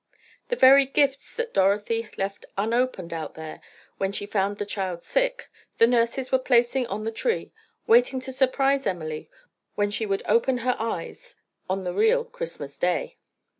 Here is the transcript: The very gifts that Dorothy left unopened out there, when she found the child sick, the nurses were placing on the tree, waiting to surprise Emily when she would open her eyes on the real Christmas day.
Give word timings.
The 0.49 0.55
very 0.55 0.87
gifts 0.87 1.35
that 1.35 1.53
Dorothy 1.53 2.09
left 2.17 2.47
unopened 2.57 3.13
out 3.13 3.35
there, 3.35 3.61
when 3.99 4.11
she 4.11 4.25
found 4.25 4.57
the 4.57 4.65
child 4.65 5.03
sick, 5.03 5.47
the 5.77 5.85
nurses 5.85 6.31
were 6.31 6.39
placing 6.39 6.87
on 6.87 7.03
the 7.03 7.11
tree, 7.11 7.53
waiting 7.85 8.19
to 8.21 8.33
surprise 8.33 8.87
Emily 8.87 9.29
when 9.75 9.91
she 9.91 10.07
would 10.07 10.23
open 10.25 10.57
her 10.65 10.75
eyes 10.79 11.35
on 11.69 11.83
the 11.83 11.93
real 11.93 12.23
Christmas 12.25 12.79
day. 12.79 13.19